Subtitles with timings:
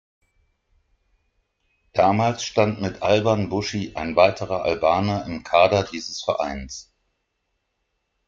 [1.93, 6.91] Damals stand mit Alban Bushi ein weiterer Albaner im Kader dieses Vereins.